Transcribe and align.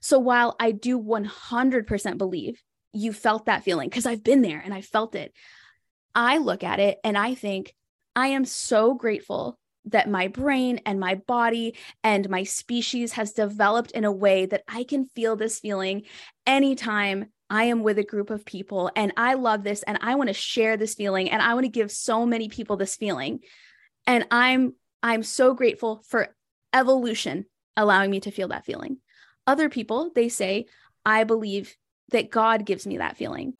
So 0.00 0.18
while 0.18 0.56
I 0.60 0.72
do 0.72 1.00
100% 1.00 2.18
believe 2.18 2.62
you 2.92 3.12
felt 3.12 3.46
that 3.46 3.64
feeling, 3.64 3.88
because 3.88 4.06
I've 4.06 4.24
been 4.24 4.42
there 4.42 4.60
and 4.64 4.72
I 4.72 4.80
felt 4.80 5.14
it, 5.14 5.32
I 6.14 6.38
look 6.38 6.64
at 6.64 6.80
it 6.80 6.98
and 7.04 7.16
I 7.16 7.34
think, 7.34 7.74
I 8.16 8.28
am 8.28 8.44
so 8.44 8.94
grateful 8.94 9.60
that 9.84 10.10
my 10.10 10.26
brain 10.26 10.80
and 10.84 10.98
my 10.98 11.14
body 11.14 11.76
and 12.02 12.28
my 12.28 12.42
species 12.42 13.12
has 13.12 13.32
developed 13.32 13.92
in 13.92 14.04
a 14.04 14.12
way 14.12 14.44
that 14.46 14.64
I 14.66 14.82
can 14.82 15.04
feel 15.04 15.36
this 15.36 15.60
feeling 15.60 16.02
anytime 16.44 17.26
I 17.48 17.64
am 17.64 17.82
with 17.82 17.98
a 17.98 18.04
group 18.04 18.30
of 18.30 18.44
people 18.44 18.90
and 18.94 19.12
I 19.16 19.34
love 19.34 19.62
this 19.62 19.82
and 19.84 19.98
I 20.02 20.16
want 20.16 20.28
to 20.28 20.34
share 20.34 20.76
this 20.76 20.94
feeling 20.94 21.30
and 21.30 21.40
I 21.40 21.54
want 21.54 21.64
to 21.64 21.70
give 21.70 21.90
so 21.90 22.26
many 22.26 22.48
people 22.48 22.76
this 22.76 22.96
feeling. 22.96 23.40
And 24.06 24.26
I'm 24.30 24.74
I'm 25.02 25.22
so 25.22 25.54
grateful 25.54 26.02
for 26.08 26.34
evolution 26.72 27.46
allowing 27.76 28.10
me 28.10 28.20
to 28.20 28.30
feel 28.30 28.48
that 28.48 28.66
feeling. 28.66 28.98
Other 29.48 29.70
people, 29.70 30.10
they 30.14 30.28
say, 30.28 30.66
I 31.06 31.24
believe 31.24 31.74
that 32.10 32.30
God 32.30 32.66
gives 32.66 32.86
me 32.86 32.98
that 32.98 33.16
feeling. 33.16 33.54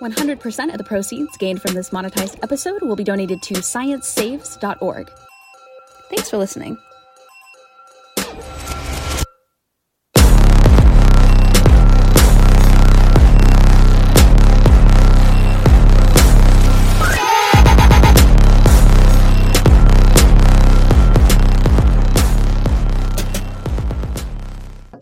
100% 0.00 0.72
of 0.72 0.76
the 0.78 0.84
proceeds 0.84 1.36
gained 1.36 1.62
from 1.62 1.74
this 1.74 1.90
monetized 1.90 2.42
episode 2.42 2.82
will 2.82 2.96
be 2.96 3.04
donated 3.04 3.40
to 3.42 3.54
sciencesaves.org. 3.54 5.10
Thanks 6.10 6.30
for 6.30 6.36
listening. 6.36 6.76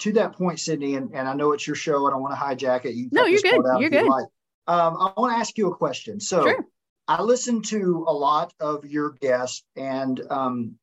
To 0.05 0.13
that 0.13 0.35
point, 0.35 0.61
Sydney, 0.61 0.97
and, 0.97 1.11
and 1.15 1.27
I 1.27 1.33
know 1.33 1.53
it's 1.53 1.67
your 1.67 1.77
show. 1.77 2.07
I 2.07 2.11
don't 2.11 2.21
want 2.21 2.35
to 2.35 2.41
hijack 2.41 2.85
it. 2.85 2.95
You 2.95 3.09
no, 3.11 3.25
you're 3.25 3.41
good. 3.41 3.63
You're 3.79 3.89
good. 3.89 4.07
like. 4.07 4.27
um, 4.67 4.97
I 4.99 5.13
want 5.17 5.33
to 5.33 5.39
ask 5.39 5.57
you 5.57 5.71
a 5.71 5.75
question. 5.75 6.21
So 6.21 6.43
sure. 6.43 6.67
I 7.09 7.23
listen 7.23 7.63
to 7.63 8.05
a 8.07 8.13
lot 8.13 8.53
of 8.61 8.85
your 8.85 9.13
guests, 9.23 9.65
and 9.77 10.21
um, 10.29 10.75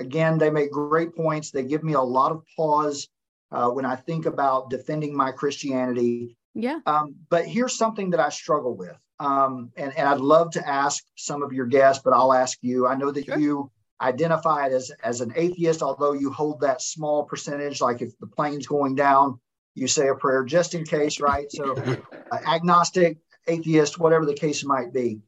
again, 0.00 0.36
they 0.36 0.50
make 0.50 0.72
great 0.72 1.14
points. 1.14 1.52
They 1.52 1.62
give 1.62 1.84
me 1.84 1.92
a 1.92 2.00
lot 2.00 2.32
of 2.32 2.42
pause 2.56 3.08
uh, 3.52 3.68
when 3.70 3.84
I 3.84 3.94
think 3.94 4.26
about 4.26 4.68
defending 4.68 5.16
my 5.16 5.30
Christianity. 5.30 6.36
Yeah. 6.54 6.80
Um, 6.86 7.14
but 7.30 7.46
here's 7.46 7.78
something 7.78 8.10
that 8.10 8.20
I 8.20 8.30
struggle 8.30 8.76
with. 8.76 8.96
Um, 9.20 9.70
and, 9.76 9.96
and 9.96 10.08
I'd 10.08 10.18
love 10.18 10.50
to 10.52 10.68
ask 10.68 11.04
some 11.14 11.44
of 11.44 11.52
your 11.52 11.66
guests, 11.66 12.02
but 12.04 12.12
I'll 12.12 12.32
ask 12.32 12.58
you. 12.62 12.88
I 12.88 12.96
know 12.96 13.12
that 13.12 13.26
sure. 13.26 13.38
you 13.38 13.70
identified 14.04 14.72
as 14.72 14.92
as 15.02 15.20
an 15.20 15.32
atheist, 15.34 15.82
although 15.82 16.12
you 16.12 16.30
hold 16.30 16.60
that 16.60 16.82
small 16.82 17.24
percentage. 17.24 17.80
Like 17.80 18.02
if 18.02 18.16
the 18.18 18.26
plane's 18.26 18.66
going 18.66 18.94
down, 18.94 19.40
you 19.74 19.88
say 19.88 20.08
a 20.08 20.14
prayer 20.14 20.44
just 20.44 20.74
in 20.74 20.84
case, 20.84 21.20
right? 21.20 21.50
So, 21.50 21.74
uh, 22.30 22.38
agnostic, 22.46 23.18
atheist, 23.46 23.98
whatever 23.98 24.26
the 24.26 24.34
case 24.34 24.64
might 24.64 24.92
be. 24.92 25.20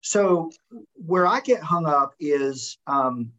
So, 0.00 0.50
where 0.94 1.26
I 1.26 1.40
get 1.40 1.62
hung 1.62 1.86
up 1.86 2.14
is 2.18 2.78
um, 2.86 3.32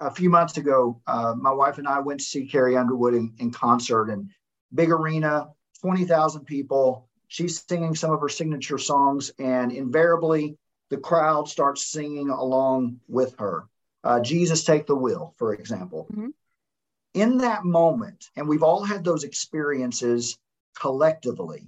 a 0.00 0.10
few 0.10 0.30
months 0.30 0.56
ago, 0.56 1.00
uh, 1.06 1.34
my 1.36 1.52
wife 1.52 1.78
and 1.78 1.86
I 1.86 2.00
went 2.00 2.20
to 2.20 2.26
see 2.26 2.46
Carrie 2.46 2.76
Underwood 2.76 3.14
in, 3.14 3.34
in 3.38 3.50
concert 3.50 4.10
and 4.10 4.30
big 4.74 4.90
arena, 4.90 5.48
20,000 5.82 6.44
people. 6.44 7.08
She's 7.28 7.62
singing 7.68 7.94
some 7.94 8.10
of 8.10 8.20
her 8.20 8.28
signature 8.28 8.78
songs, 8.78 9.30
and 9.38 9.70
invariably 9.70 10.56
the 10.90 10.96
crowd 10.96 11.48
starts 11.48 11.86
singing 11.86 12.30
along 12.30 13.00
with 13.06 13.36
her 13.38 13.68
uh, 14.08 14.20
Jesus 14.20 14.64
take 14.64 14.86
the 14.86 14.96
wheel, 14.96 15.34
for 15.36 15.52
example. 15.52 16.06
Mm-hmm. 16.10 16.28
In 17.12 17.38
that 17.38 17.64
moment, 17.64 18.30
and 18.36 18.48
we've 18.48 18.62
all 18.62 18.82
had 18.82 19.04
those 19.04 19.22
experiences 19.22 20.38
collectively, 20.74 21.66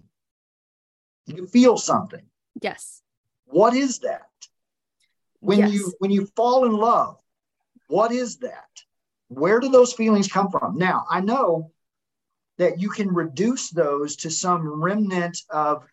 you 1.27 1.47
feel 1.47 1.77
something. 1.77 2.25
Yes. 2.63 3.03
What 3.45 3.75
is 3.75 3.99
that? 3.99 4.31
When 5.41 5.59
yes. 5.59 5.73
you 5.73 5.93
when 5.99 6.11
you 6.11 6.27
fall 6.35 6.65
in 6.65 6.73
love, 6.73 7.19
what 7.89 8.11
is 8.11 8.39
that? 8.39 8.71
Where 9.29 9.61
do 9.61 9.69
those 9.69 9.93
feelings 9.93 10.29
come 10.29 10.51
from? 10.51 10.79
Now, 10.79 11.05
I 11.11 11.21
know 11.21 11.73
that 12.57 12.81
you 12.81 12.89
can 12.89 13.13
reduce 13.13 13.69
those 13.69 14.17
to 14.17 14.31
some 14.31 14.83
remnant 14.83 15.43
of 15.51 15.85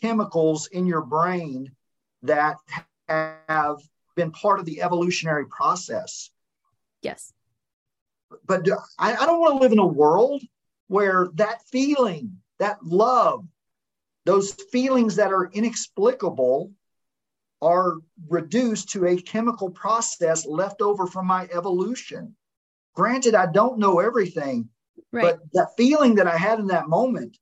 chemicals 0.00 0.68
in 0.68 0.86
your 0.86 1.02
brain 1.02 1.72
that 2.22 2.56
have 3.08 3.78
been 4.18 4.32
part 4.32 4.58
of 4.58 4.66
the 4.66 4.82
evolutionary 4.82 5.46
process. 5.46 6.30
Yes. 7.02 7.32
But 8.44 8.68
I, 8.98 9.14
I 9.14 9.26
don't 9.26 9.40
want 9.40 9.54
to 9.54 9.60
live 9.60 9.72
in 9.72 9.78
a 9.78 9.86
world 9.86 10.42
where 10.88 11.28
that 11.34 11.62
feeling, 11.70 12.38
that 12.58 12.84
love, 12.84 13.46
those 14.26 14.52
feelings 14.72 15.16
that 15.16 15.32
are 15.32 15.48
inexplicable 15.52 16.72
are 17.62 17.94
reduced 18.28 18.90
to 18.90 19.06
a 19.06 19.16
chemical 19.16 19.70
process 19.70 20.44
left 20.44 20.82
over 20.82 21.06
from 21.06 21.26
my 21.26 21.48
evolution. 21.52 22.34
Granted, 22.94 23.34
I 23.36 23.46
don't 23.46 23.78
know 23.78 24.00
everything, 24.00 24.68
right. 25.12 25.22
but 25.22 25.38
that 25.52 25.76
feeling 25.76 26.16
that 26.16 26.26
I 26.26 26.36
had 26.36 26.58
in 26.58 26.66
that 26.66 26.88
moment 26.88 27.38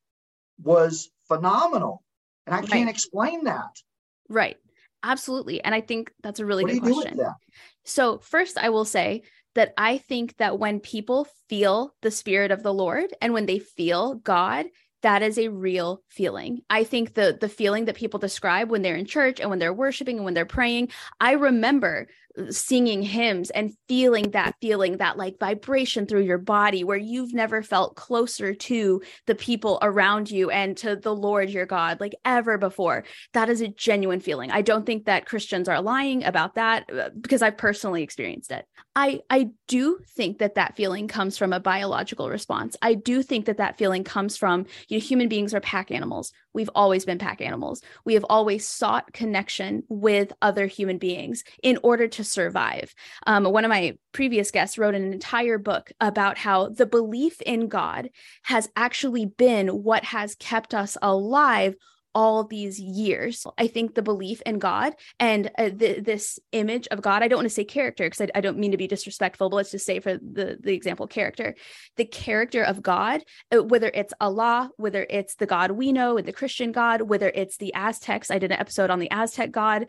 was 0.62 1.10
phenomenal. 1.26 2.03
And 2.47 2.54
I 2.54 2.60
can't 2.62 2.91
explain 2.91 3.44
that. 3.44 3.75
Right. 4.28 4.59
Absolutely. 5.06 5.62
And 5.62 5.74
I 5.74 5.80
think 5.80 6.12
that's 6.22 6.40
a 6.40 6.46
really 6.46 6.64
what 6.64 6.72
good 6.72 6.82
question. 6.82 7.20
So, 7.84 8.18
first, 8.18 8.58
I 8.58 8.70
will 8.70 8.84
say 8.84 9.22
that 9.54 9.72
I 9.78 9.98
think 9.98 10.36
that 10.38 10.58
when 10.58 10.80
people 10.80 11.28
feel 11.48 11.94
the 12.02 12.10
spirit 12.10 12.50
of 12.50 12.62
the 12.62 12.74
Lord 12.74 13.14
and 13.22 13.32
when 13.32 13.46
they 13.46 13.60
feel 13.60 14.16
God, 14.16 14.66
that 15.02 15.22
is 15.22 15.38
a 15.38 15.48
real 15.48 16.02
feeling. 16.08 16.62
I 16.68 16.82
think 16.82 17.14
the 17.14 17.38
the 17.40 17.48
feeling 17.48 17.84
that 17.84 17.94
people 17.94 18.18
describe 18.18 18.70
when 18.70 18.82
they're 18.82 18.96
in 18.96 19.06
church 19.06 19.38
and 19.38 19.48
when 19.48 19.60
they're 19.60 19.72
worshiping 19.72 20.16
and 20.16 20.24
when 20.24 20.34
they're 20.34 20.44
praying, 20.44 20.88
I 21.20 21.32
remember 21.32 22.08
singing 22.50 23.02
hymns 23.02 23.50
and 23.50 23.74
feeling 23.88 24.30
that 24.32 24.54
feeling 24.60 24.98
that 24.98 25.16
like 25.16 25.38
vibration 25.38 26.06
through 26.06 26.22
your 26.22 26.38
body 26.38 26.84
where 26.84 26.97
you've 26.97 27.32
never 27.32 27.62
felt 27.62 27.97
closer 27.97 28.54
to 28.54 29.02
the 29.26 29.34
people 29.34 29.78
around 29.82 30.30
you 30.30 30.50
and 30.50 30.76
to 30.76 30.97
the 30.97 31.14
Lord 31.14 31.50
your 31.50 31.66
God 31.66 32.00
like 32.00 32.14
ever 32.24 32.58
before. 32.58 33.04
That 33.32 33.48
is 33.48 33.60
a 33.60 33.69
genuine 33.69 34.20
feeling. 34.20 34.50
I 34.50 34.62
don't 34.62 34.86
think 34.86 35.06
that 35.06 35.26
Christians 35.26 35.69
are 35.69 35.80
lying 35.80 36.24
about 36.24 36.54
that 36.54 36.91
uh, 36.92 37.10
because 37.20 37.42
I've 37.42 37.56
personally 37.56 38.02
experienced 38.02 38.50
it. 38.50 38.66
I 38.94 39.20
I 39.30 39.50
do 39.68 39.98
think 40.16 40.38
that 40.38 40.54
that 40.54 40.76
feeling 40.76 41.08
comes 41.08 41.36
from 41.36 41.53
a 41.53 41.60
biological 41.60 42.30
response. 42.30 42.76
I 42.80 42.94
do 42.94 43.22
think 43.22 43.47
that 43.47 43.58
that 43.58 43.78
feeling 43.78 44.04
comes 44.04 44.36
from 44.36 44.66
you 44.88 44.98
know 44.98 45.04
human 45.04 45.28
beings 45.28 45.54
are 45.54 45.60
pack 45.60 45.91
animals. 45.91 46.32
We've 46.53 46.70
always 46.74 47.04
been 47.04 47.18
pack 47.18 47.41
animals. 47.41 47.82
We 48.04 48.14
have 48.14 48.24
always 48.30 48.66
sought 48.66 49.12
connection 49.12 49.82
with 49.88 50.32
other 50.41 50.66
human 50.66 50.98
beings 50.98 51.44
in 51.62 51.78
order 51.82 52.08
to 52.08 52.24
survive. 52.26 52.94
Um, 53.26 53.44
one 53.44 53.64
of 53.64 53.69
my 53.69 53.97
previous 54.12 54.50
guests 54.50 54.78
wrote 54.78 54.94
an 54.94 55.12
entire 55.12 55.59
book 55.59 55.92
about 56.00 56.38
how 56.38 56.69
the 56.69 56.87
belief 56.87 57.41
in 57.42 57.69
God 57.69 58.10
has 58.42 58.69
actually 58.76 59.26
been 59.26 59.69
what 59.69 60.04
has 60.04 60.34
kept 60.36 60.75
us 60.75 60.97
alive 61.03 61.76
all 62.16 62.44
these 62.44 62.81
years. 62.81 63.47
I 63.59 63.66
think 63.66 63.94
the 63.94 64.00
belief 64.00 64.41
in 64.47 64.59
God 64.59 64.94
and 65.20 65.50
uh, 65.59 65.69
th- 65.69 66.03
this 66.03 66.38
image 66.50 66.88
of 66.91 67.03
God, 67.03 67.22
I 67.22 67.28
don't 67.28 67.36
want 67.36 67.44
to 67.44 67.54
say 67.54 67.65
character 67.65 68.06
because 68.06 68.22
I, 68.22 68.38
I, 68.38 68.41
don't 68.41 68.56
mean 68.56 68.70
to 68.70 68.78
be 68.78 68.86
disrespectful, 68.86 69.50
but 69.50 69.56
let's 69.56 69.70
just 69.70 69.84
say 69.84 70.00
for 70.00 70.15
the, 70.15 70.56
the 70.59 70.72
example, 70.72 71.06
character, 71.06 71.54
the 71.97 72.06
character 72.06 72.62
of 72.62 72.81
God, 72.81 73.22
uh, 73.54 73.62
whether 73.62 73.91
it's 73.92 74.15
Allah, 74.19 74.70
whether 74.78 75.06
it's 75.10 75.34
the 75.34 75.44
God 75.44 75.72
we 75.72 75.92
know 75.92 76.16
and 76.16 76.26
the 76.26 76.32
Christian 76.32 76.72
God, 76.72 77.03
whether 77.03 77.31
it's 77.34 77.59
the 77.59 77.75
Aztecs, 77.75 78.31
I 78.31 78.38
did 78.38 78.50
an 78.50 78.60
episode 78.60 78.88
on 78.88 78.98
the 78.98 79.10
Aztec 79.10 79.50
God, 79.50 79.84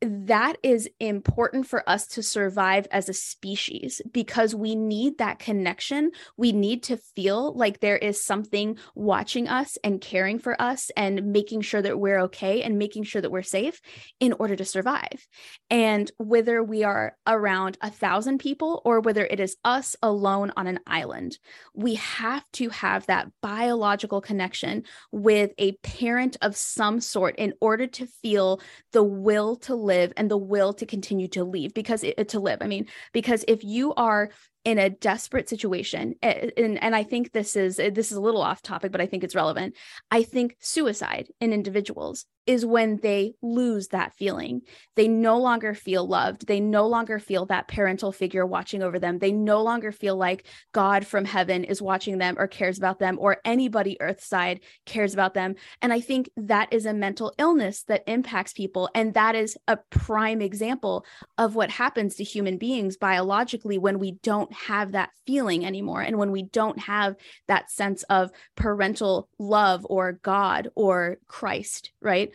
that 0.00 0.56
is 0.62 0.88
important 1.00 1.66
for 1.66 1.88
us 1.88 2.06
to 2.06 2.22
survive 2.22 2.86
as 2.92 3.08
a 3.08 3.12
species 3.12 4.00
because 4.12 4.54
we 4.54 4.74
need 4.74 5.18
that 5.18 5.38
connection. 5.40 6.12
We 6.36 6.52
need 6.52 6.84
to 6.84 6.98
feel 7.16 7.52
like 7.54 7.80
there 7.80 7.96
is 7.96 8.22
something 8.22 8.78
watching 8.94 9.48
us 9.48 9.76
and 9.82 10.00
caring 10.00 10.38
for 10.38 10.60
us 10.60 10.90
and 10.96 11.32
making 11.32 11.62
sure 11.62 11.82
that 11.82 11.98
we're 11.98 12.20
okay 12.20 12.62
and 12.62 12.78
making 12.78 13.04
sure 13.04 13.20
that 13.20 13.32
we're 13.32 13.42
safe 13.42 13.80
in 14.20 14.34
order 14.34 14.54
to 14.54 14.64
survive. 14.64 15.26
And 15.68 16.10
whether 16.18 16.62
we 16.62 16.84
are 16.84 17.16
around 17.26 17.76
a 17.80 17.90
thousand 17.90 18.38
people 18.38 18.82
or 18.84 19.00
whether 19.00 19.24
it 19.24 19.40
is 19.40 19.56
us 19.64 19.96
alone 20.00 20.52
on 20.56 20.68
an 20.68 20.78
island, 20.86 21.38
we 21.74 21.94
have 21.96 22.44
to 22.52 22.68
have 22.68 23.06
that 23.06 23.28
biological 23.42 24.20
connection 24.20 24.84
with 25.10 25.50
a 25.58 25.72
parent 25.78 26.36
of 26.40 26.56
some 26.56 27.00
sort 27.00 27.34
in 27.36 27.52
order 27.60 27.86
to 27.88 28.06
feel 28.06 28.60
the 28.92 29.02
will 29.02 29.56
to 29.56 29.74
live 29.88 30.12
and 30.16 30.30
the 30.30 30.36
will 30.52 30.72
to 30.74 30.86
continue 30.86 31.28
to 31.28 31.42
leave 31.44 31.72
because 31.74 32.04
it, 32.04 32.28
to 32.28 32.38
live. 32.40 32.58
I 32.60 32.66
mean, 32.66 32.86
because 33.12 33.44
if 33.48 33.64
you 33.64 33.94
are 33.94 34.30
in 34.64 34.78
a 34.78 34.90
desperate 34.90 35.48
situation 35.48 36.14
eh, 36.22 36.50
and, 36.56 36.82
and 36.82 36.94
i 36.94 37.02
think 37.02 37.32
this 37.32 37.56
is 37.56 37.78
eh, 37.78 37.90
this 37.90 38.10
is 38.10 38.16
a 38.16 38.20
little 38.20 38.42
off 38.42 38.62
topic 38.62 38.92
but 38.92 39.00
i 39.00 39.06
think 39.06 39.24
it's 39.24 39.34
relevant 39.34 39.74
i 40.10 40.22
think 40.22 40.56
suicide 40.60 41.28
in 41.40 41.52
individuals 41.52 42.26
is 42.48 42.64
when 42.64 42.96
they 43.02 43.34
lose 43.42 43.88
that 43.88 44.14
feeling. 44.14 44.62
They 44.96 45.06
no 45.06 45.38
longer 45.38 45.74
feel 45.74 46.08
loved. 46.08 46.46
They 46.46 46.60
no 46.60 46.86
longer 46.88 47.18
feel 47.18 47.44
that 47.46 47.68
parental 47.68 48.10
figure 48.10 48.46
watching 48.46 48.82
over 48.82 48.98
them. 48.98 49.18
They 49.18 49.32
no 49.32 49.62
longer 49.62 49.92
feel 49.92 50.16
like 50.16 50.46
God 50.72 51.06
from 51.06 51.26
heaven 51.26 51.62
is 51.62 51.82
watching 51.82 52.16
them 52.16 52.36
or 52.38 52.48
cares 52.48 52.78
about 52.78 53.00
them 53.00 53.18
or 53.20 53.36
anybody 53.44 53.98
earthside 54.00 54.60
cares 54.86 55.12
about 55.12 55.34
them. 55.34 55.56
And 55.82 55.92
I 55.92 56.00
think 56.00 56.30
that 56.38 56.72
is 56.72 56.86
a 56.86 56.94
mental 56.94 57.34
illness 57.36 57.82
that 57.82 58.04
impacts 58.06 58.54
people. 58.54 58.88
And 58.94 59.12
that 59.12 59.34
is 59.34 59.58
a 59.68 59.76
prime 59.90 60.40
example 60.40 61.04
of 61.36 61.54
what 61.54 61.70
happens 61.70 62.14
to 62.14 62.24
human 62.24 62.56
beings 62.56 62.96
biologically 62.96 63.76
when 63.76 63.98
we 63.98 64.12
don't 64.22 64.47
have 64.52 64.92
that 64.92 65.10
feeling 65.26 65.64
anymore 65.64 66.00
and 66.02 66.18
when 66.18 66.30
we 66.30 66.42
don't 66.42 66.78
have 66.78 67.16
that 67.46 67.70
sense 67.70 68.02
of 68.04 68.30
parental 68.56 69.28
love 69.38 69.86
or 69.88 70.12
God 70.22 70.68
or 70.74 71.18
Christ, 71.26 71.92
right? 72.00 72.30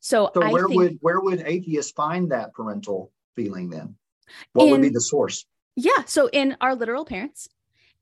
So, 0.00 0.30
so 0.32 0.40
where 0.40 0.68
think, 0.68 0.76
would 0.76 0.98
where 1.00 1.20
would 1.20 1.42
atheists 1.44 1.92
find 1.92 2.30
that 2.32 2.54
parental 2.54 3.12
feeling 3.34 3.70
then? 3.70 3.96
What 4.52 4.66
in, 4.66 4.70
would 4.72 4.82
be 4.82 4.90
the 4.90 5.00
source? 5.00 5.44
Yeah, 5.76 6.04
so 6.06 6.28
in 6.28 6.56
our 6.60 6.74
literal 6.74 7.04
parents, 7.04 7.48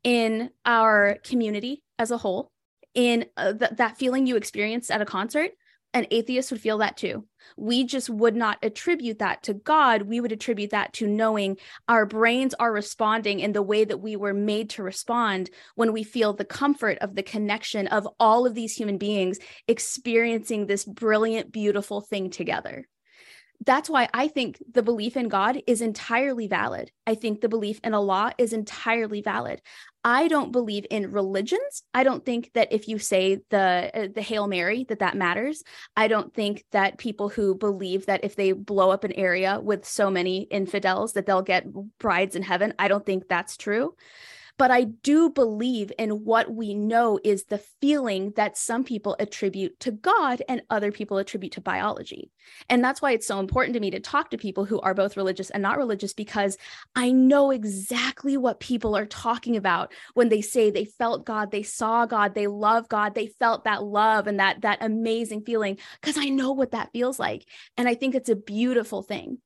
in 0.03 0.51
our 0.65 1.19
community 1.25 1.83
as 1.99 2.11
a 2.11 2.19
whole, 2.19 2.51
in 2.95 3.27
uh, 3.37 3.53
th- 3.53 3.73
that 3.73 3.99
feeling 3.99 4.27
you 4.27 4.37
experienced 4.37 4.91
at 4.91 5.01
a 5.01 5.07
concert, 5.07 5.51
an 5.97 6.07
atheist 6.11 6.51
would 6.51 6.61
feel 6.61 6.79
that 6.79 6.97
too. 6.97 7.25
We 7.57 7.85
just 7.85 8.11
would 8.11 8.37
not 8.37 8.59
attribute 8.63 9.21
that 9.21 9.43
to 9.45 9.55
God. 9.55 10.03
We 10.03 10.21
would 10.21 10.33
attribute 10.33 10.71
that 10.71 10.93
to 10.95 11.07
knowing 11.07 11.57
our 11.89 12.05
brains 12.05 12.55
are 12.55 12.73
responding 12.73 13.41
in 13.41 13.53
the 13.53 13.63
way 13.63 13.85
that 13.85 13.99
we 13.99 14.17
were 14.17 14.35
made 14.35 14.71
to 14.71 14.83
respond 14.83 15.51
when 15.75 15.93
we 15.93 16.03
feel 16.03 16.33
the 16.33 16.45
comfort 16.45 16.99
of 16.99 17.15
the 17.15 17.23
connection 17.23 17.87
of 17.87 18.07
all 18.21 18.47
of 18.47 18.55
these 18.55 18.77
human 18.77 18.99
beings 18.99 19.39
experiencing 19.69 20.67
this 20.67 20.85
brilliant, 20.85 21.53
beautiful 21.53 22.01
thing 22.01 22.31
together 22.31 22.87
that's 23.65 23.89
why 23.89 24.09
I 24.13 24.29
think 24.29 24.63
the 24.71 24.83
belief 24.83 25.17
in 25.17 25.29
God 25.29 25.63
is 25.67 25.81
entirely 25.81 26.47
valid. 26.47 26.91
I 27.07 27.15
think 27.15 27.41
the 27.41 27.49
belief 27.49 27.81
in 27.83 27.95
Allah 27.95 28.33
is 28.39 28.53
entirely 28.53 29.23
valid. 29.23 29.63
I 30.05 30.29
don't 30.29 30.53
believe 30.53 30.87
in 30.89 31.11
religions. 31.11 31.83
I 31.93 32.05
don't 32.05 32.25
think 32.25 32.53
that 32.55 32.73
if 32.73 32.87
you 32.87 32.99
say 32.99 33.41
the 33.51 33.91
uh, 33.93 34.09
the 34.15 34.23
Hail 34.23 34.47
Mary 34.47 34.85
that 34.89 35.01
that 35.01 35.17
matters. 35.17 35.65
I 35.97 36.07
don't 36.09 36.33
think 36.33 36.65
that 36.71 36.99
people 36.99 37.29
who 37.29 37.55
believe 37.57 38.07
that 38.07 38.25
if 38.25 38.37
they 38.37 38.53
blow 38.53 38.91
up 38.91 39.05
an 39.05 39.13
area 39.13 39.59
with 39.61 39.85
so 39.85 40.11
many 40.11 40.43
infidels 40.43 41.15
that 41.15 41.27
they'll 41.27 41.43
get 41.43 41.67
brides 41.99 42.37
in 42.37 42.43
heaven, 42.43 42.75
I 42.79 42.89
don't 42.89 43.05
think 43.05 43.27
that's 43.29 43.57
true. 43.57 43.97
But 44.59 44.71
I 44.71 44.85
do 44.85 45.29
believe 45.29 45.93
in 45.99 46.25
what 46.25 46.51
we 46.51 46.73
know 46.73 47.21
is 47.23 47.45
the 47.45 47.63
feeling 47.81 48.33
that 48.37 48.57
some 48.57 48.85
people 48.85 49.15
attribute 49.19 49.79
to 49.81 49.91
God 49.91 50.43
and 50.49 50.63
other 50.71 50.91
people 50.91 51.19
attribute 51.19 51.53
to 51.53 51.61
biology. 51.61 52.31
And 52.71 52.83
that's 52.83 53.03
why 53.03 53.13
it's 53.13 53.27
so 53.27 53.39
important 53.39 53.75
to 53.75 53.81
me 53.81 53.91
to 53.91 54.01
talk 54.01 54.31
to 54.31 54.39
people 54.39 54.65
who 54.65 54.81
are 54.81 54.95
both 54.95 55.17
religious 55.17 55.51
and 55.51 55.63
not 55.63 55.77
religious, 55.77 56.15
because 56.15 56.57
I 56.95 57.13
know 57.13 57.51
exactly 57.51 58.39
what 58.39 58.61
people 58.61 58.97
are 58.97 59.05
talking 59.05 59.57
about 59.57 59.93
when 60.15 60.31
they 60.31 60.41
say 60.41 60.71
they 60.71 60.87
felt 60.87 61.27
God, 61.27 61.51
they 61.51 61.63
saw 61.63 62.07
God, 62.07 62.35
they 62.35 62.47
love 62.47 62.89
God, 62.89 63.15
they 63.15 63.27
felt 63.27 63.65
that 63.65 63.85
love 63.85 64.27
and 64.27 64.41
that, 64.41 64.63
that 64.63 64.79
amazing 64.81 65.43
feeling, 65.43 65.77
because 66.01 66.17
I 66.17 66.31
know 66.31 66.53
what 66.53 66.71
that 66.71 66.93
feels 66.93 67.19
like. 67.19 67.45
And 67.77 67.89
I 67.89 67.95
think 67.95 68.15
it's 68.15 68.31
a 68.31 68.37
beautiful 68.37 69.03
thing. 69.03 69.39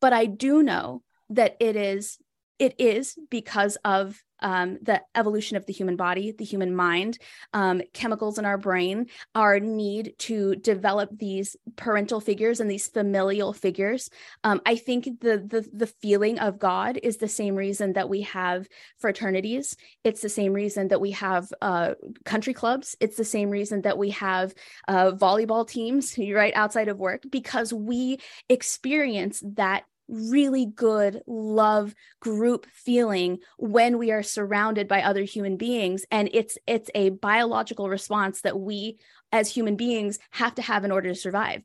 But 0.00 0.12
I 0.12 0.26
do 0.26 0.62
know 0.62 1.02
that 1.30 1.56
it 1.58 1.74
is 1.74 2.18
it 2.62 2.76
is 2.78 3.18
because 3.28 3.76
of 3.84 4.22
um, 4.38 4.78
the 4.82 5.02
evolution 5.16 5.56
of 5.56 5.66
the 5.66 5.72
human 5.72 5.96
body, 5.96 6.30
the 6.30 6.44
human 6.44 6.76
mind, 6.76 7.18
um, 7.52 7.82
chemicals 7.92 8.38
in 8.38 8.44
our 8.44 8.56
brain, 8.56 9.06
our 9.34 9.58
need 9.58 10.14
to 10.18 10.54
develop 10.54 11.10
these 11.12 11.56
parental 11.74 12.20
figures 12.20 12.60
and 12.60 12.70
these 12.70 12.86
familial 12.86 13.52
figures. 13.52 14.10
Um, 14.44 14.60
I 14.64 14.76
think 14.76 15.06
the, 15.20 15.38
the 15.38 15.68
the 15.72 15.88
feeling 15.88 16.38
of 16.38 16.60
God 16.60 17.00
is 17.02 17.16
the 17.16 17.26
same 17.26 17.56
reason 17.56 17.94
that 17.94 18.08
we 18.08 18.22
have 18.22 18.68
fraternities. 18.96 19.76
It's 20.04 20.20
the 20.20 20.28
same 20.28 20.52
reason 20.52 20.86
that 20.88 21.00
we 21.00 21.10
have 21.12 21.52
uh, 21.60 21.94
country 22.24 22.54
clubs. 22.54 22.96
It's 23.00 23.16
the 23.16 23.24
same 23.24 23.50
reason 23.50 23.82
that 23.82 23.98
we 23.98 24.10
have 24.10 24.54
uh, 24.86 25.10
volleyball 25.10 25.66
teams 25.66 26.16
right 26.32 26.54
outside 26.54 26.86
of 26.86 26.98
work 26.98 27.22
because 27.28 27.72
we 27.72 28.18
experience 28.48 29.42
that 29.56 29.82
really 30.12 30.66
good 30.66 31.22
love 31.26 31.94
group 32.20 32.66
feeling 32.72 33.38
when 33.58 33.98
we 33.98 34.12
are 34.12 34.22
surrounded 34.22 34.86
by 34.86 35.02
other 35.02 35.22
human 35.22 35.56
beings. 35.56 36.04
And 36.10 36.28
it's 36.32 36.58
it's 36.66 36.90
a 36.94 37.10
biological 37.10 37.88
response 37.88 38.42
that 38.42 38.60
we 38.60 38.98
as 39.32 39.50
human 39.50 39.76
beings 39.76 40.18
have 40.30 40.54
to 40.56 40.62
have 40.62 40.84
in 40.84 40.92
order 40.92 41.08
to 41.08 41.14
survive. 41.14 41.62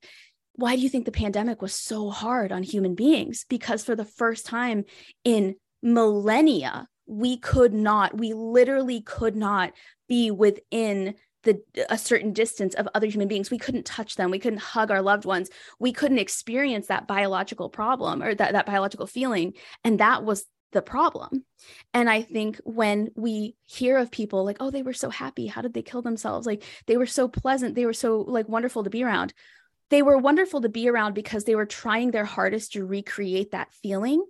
Why 0.53 0.75
do 0.75 0.81
you 0.81 0.89
think 0.89 1.05
the 1.05 1.11
pandemic 1.11 1.61
was 1.61 1.73
so 1.73 2.09
hard 2.09 2.51
on 2.51 2.63
human 2.63 2.95
beings? 2.95 3.45
Because 3.47 3.83
for 3.83 3.95
the 3.95 4.05
first 4.05 4.45
time 4.45 4.85
in 5.23 5.55
millennia 5.83 6.87
we 7.05 7.37
could 7.37 7.73
not 7.73 8.17
we 8.17 8.33
literally 8.33 9.01
could 9.01 9.35
not 9.35 9.71
be 10.09 10.31
within 10.31 11.15
the 11.47 11.85
a 11.89 11.97
certain 11.97 12.33
distance 12.33 12.75
of 12.75 12.87
other 12.93 13.07
human 13.07 13.27
beings. 13.27 13.49
We 13.49 13.57
couldn't 13.57 13.85
touch 13.85 14.15
them. 14.15 14.29
We 14.29 14.39
couldn't 14.39 14.59
hug 14.59 14.91
our 14.91 15.01
loved 15.01 15.25
ones. 15.25 15.49
We 15.79 15.93
couldn't 15.93 16.19
experience 16.19 16.87
that 16.87 17.07
biological 17.07 17.69
problem 17.69 18.21
or 18.21 18.35
that, 18.35 18.51
that 18.53 18.65
biological 18.65 19.07
feeling. 19.07 19.53
And 19.83 19.99
that 19.99 20.23
was 20.23 20.45
the 20.73 20.81
problem. 20.81 21.45
And 21.93 22.09
i 22.09 22.21
think 22.21 22.59
when 22.65 23.09
we 23.15 23.55
hear 23.65 23.97
of 23.97 24.11
people 24.11 24.43
like 24.43 24.57
oh 24.59 24.69
they 24.69 24.83
were 24.83 24.93
so 24.93 25.09
happy. 25.09 25.47
How 25.47 25.61
did 25.61 25.73
they 25.73 25.81
kill 25.81 26.01
themselves? 26.01 26.45
Like 26.45 26.63
they 26.85 26.97
were 26.97 27.05
so 27.05 27.27
pleasant. 27.27 27.73
They 27.73 27.85
were 27.85 27.93
so 27.93 28.19
like 28.19 28.49
wonderful 28.49 28.83
to 28.83 28.89
be 28.89 29.03
around. 29.03 29.33
They 29.89 30.01
were 30.01 30.17
wonderful 30.17 30.61
to 30.61 30.69
be 30.69 30.89
around 30.89 31.13
because 31.13 31.45
they 31.45 31.55
were 31.55 31.65
trying 31.65 32.11
their 32.11 32.25
hardest 32.25 32.73
to 32.73 32.85
recreate 32.85 33.51
that 33.51 33.73
feeling 33.81 34.23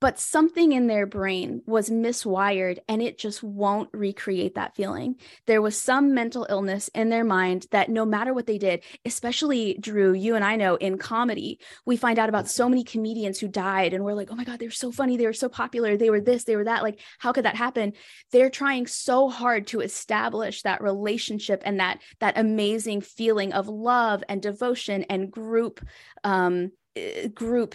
but 0.00 0.18
something 0.18 0.72
in 0.72 0.86
their 0.86 1.06
brain 1.06 1.62
was 1.66 1.90
miswired 1.90 2.78
and 2.88 3.02
it 3.02 3.18
just 3.18 3.42
won't 3.42 3.90
recreate 3.92 4.54
that 4.54 4.74
feeling. 4.74 5.16
There 5.46 5.60
was 5.60 5.78
some 5.78 6.14
mental 6.14 6.46
illness 6.48 6.88
in 6.94 7.10
their 7.10 7.24
mind 7.24 7.66
that 7.70 7.90
no 7.90 8.06
matter 8.06 8.32
what 8.32 8.46
they 8.46 8.58
did, 8.58 8.82
especially 9.04 9.76
Drew, 9.78 10.14
you 10.14 10.34
and 10.34 10.44
I 10.44 10.56
know 10.56 10.76
in 10.76 10.96
comedy, 10.96 11.60
we 11.84 11.96
find 11.96 12.18
out 12.18 12.30
about 12.30 12.48
so 12.48 12.68
many 12.68 12.82
comedians 12.82 13.38
who 13.38 13.48
died 13.48 13.92
and 13.92 14.02
we're 14.02 14.14
like, 14.14 14.30
oh 14.30 14.36
my 14.36 14.44
God, 14.44 14.58
they 14.58 14.66
were 14.66 14.70
so 14.70 14.90
funny. 14.90 15.16
They 15.16 15.26
were 15.26 15.32
so 15.34 15.48
popular. 15.48 15.96
They 15.96 16.10
were 16.10 16.20
this, 16.20 16.44
they 16.44 16.56
were 16.56 16.64
that. 16.64 16.82
Like, 16.82 17.00
how 17.18 17.32
could 17.32 17.44
that 17.44 17.56
happen? 17.56 17.92
They're 18.32 18.50
trying 18.50 18.86
so 18.86 19.28
hard 19.28 19.66
to 19.68 19.80
establish 19.80 20.62
that 20.62 20.82
relationship 20.82 21.62
and 21.64 21.78
that 21.80 22.00
that 22.20 22.38
amazing 22.38 23.02
feeling 23.02 23.52
of 23.52 23.68
love 23.68 24.24
and 24.28 24.40
devotion 24.40 25.04
and 25.04 25.30
group 25.30 25.86
um 26.24 26.72
Uh, 27.00 27.28
group 27.28 27.74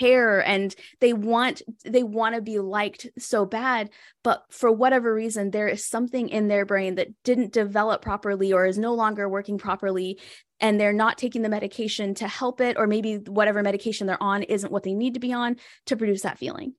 care 0.00 0.44
and 0.44 0.74
they 1.00 1.12
want 1.12 1.62
they 1.84 2.02
want 2.02 2.34
to 2.34 2.42
be 2.42 2.58
liked 2.58 3.06
so 3.18 3.46
bad 3.46 3.88
but 4.22 4.44
for 4.50 4.70
whatever 4.70 5.14
reason 5.14 5.50
there 5.50 5.68
is 5.68 5.86
something 5.86 6.28
in 6.28 6.48
their 6.48 6.66
brain 6.66 6.96
that 6.96 7.08
didn't 7.24 7.52
develop 7.52 8.02
properly 8.02 8.52
or 8.52 8.66
is 8.66 8.78
no 8.78 8.92
longer 8.92 9.26
working 9.26 9.56
properly 9.56 10.18
and 10.60 10.78
they're 10.78 10.92
not 10.92 11.16
taking 11.16 11.40
the 11.40 11.48
medication 11.48 12.14
to 12.14 12.28
help 12.28 12.60
it 12.60 12.76
or 12.76 12.86
maybe 12.86 13.16
whatever 13.16 13.62
medication 13.62 14.06
they're 14.06 14.22
on 14.22 14.42
isn't 14.42 14.72
what 14.72 14.82
they 14.82 14.92
need 14.92 15.14
to 15.14 15.20
be 15.20 15.32
on 15.32 15.56
to 15.86 15.96
produce 15.96 16.22
that 16.22 16.38
feeling. 16.38 16.74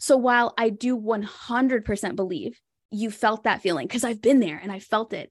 So 0.00 0.16
while 0.16 0.52
i 0.58 0.70
do 0.70 0.98
100% 0.98 2.16
believe 2.16 2.58
you 2.90 3.12
felt 3.12 3.44
that 3.44 3.62
feeling 3.62 3.86
because 3.86 4.02
i've 4.02 4.20
been 4.22 4.40
there 4.40 4.58
and 4.60 4.72
i 4.72 4.80
felt 4.80 5.12
it 5.12 5.30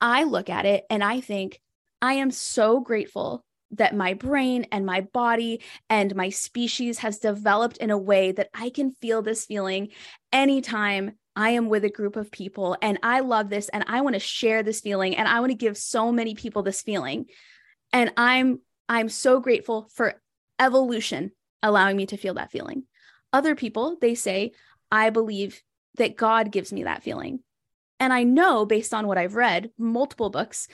i 0.00 0.22
look 0.22 0.48
at 0.48 0.66
it 0.66 0.84
and 0.88 1.02
i 1.02 1.20
think 1.20 1.60
i 2.00 2.14
am 2.14 2.30
so 2.30 2.78
grateful 2.78 3.44
that 3.72 3.94
my 3.94 4.14
brain 4.14 4.66
and 4.72 4.86
my 4.86 5.02
body 5.02 5.62
and 5.90 6.14
my 6.14 6.30
species 6.30 6.98
has 6.98 7.18
developed 7.18 7.76
in 7.78 7.90
a 7.90 7.98
way 7.98 8.32
that 8.32 8.48
I 8.54 8.70
can 8.70 8.92
feel 8.92 9.22
this 9.22 9.44
feeling 9.44 9.88
anytime 10.32 11.12
I 11.36 11.50
am 11.50 11.68
with 11.68 11.84
a 11.84 11.90
group 11.90 12.16
of 12.16 12.32
people 12.32 12.76
and 12.82 12.98
I 13.02 13.20
love 13.20 13.48
this 13.50 13.68
and 13.68 13.84
I 13.86 14.00
want 14.00 14.14
to 14.14 14.20
share 14.20 14.62
this 14.62 14.80
feeling 14.80 15.16
and 15.16 15.28
I 15.28 15.40
want 15.40 15.50
to 15.50 15.56
give 15.56 15.76
so 15.76 16.10
many 16.10 16.34
people 16.34 16.62
this 16.62 16.82
feeling. 16.82 17.26
And 17.92 18.12
I'm 18.16 18.60
I'm 18.88 19.08
so 19.08 19.38
grateful 19.38 19.88
for 19.94 20.20
evolution 20.58 21.30
allowing 21.62 21.96
me 21.96 22.06
to 22.06 22.16
feel 22.16 22.34
that 22.34 22.50
feeling. 22.50 22.84
Other 23.32 23.54
people, 23.54 23.98
they 24.00 24.14
say, 24.14 24.52
I 24.90 25.10
believe 25.10 25.62
that 25.96 26.16
God 26.16 26.50
gives 26.50 26.72
me 26.72 26.84
that 26.84 27.02
feeling. 27.02 27.40
And 28.00 28.12
I 28.12 28.22
know 28.22 28.64
based 28.64 28.94
on 28.94 29.06
what 29.06 29.18
I've 29.18 29.34
read, 29.34 29.70
multiple 29.76 30.30
books, 30.30 30.68